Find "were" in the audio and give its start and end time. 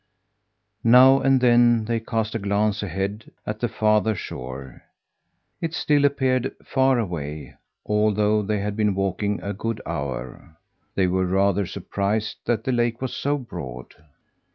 11.05-11.27